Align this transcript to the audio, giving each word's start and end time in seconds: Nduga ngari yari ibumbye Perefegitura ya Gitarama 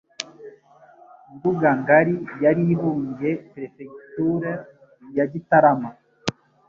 Nduga 1.35 1.69
ngari 1.79 2.13
yari 2.43 2.63
ibumbye 2.73 3.29
Perefegitura 3.51 4.51
ya 5.17 5.25
Gitarama 5.31 5.89